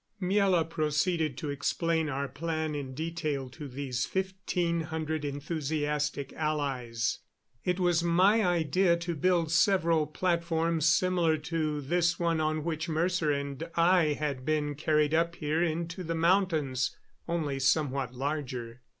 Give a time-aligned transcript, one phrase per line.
[0.19, 7.19] Miela proceeded to explain our plan in detail to these fifteen hundred enthusiastic allies.
[7.63, 13.31] It was my idea to build several platforms similar to this one on which Mercer
[13.31, 16.97] and I had been carried up here into the mountains,
[17.27, 18.81] only somewhat larger.